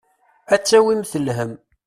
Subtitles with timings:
[0.53, 1.53] Ad d-tawimt lhemm.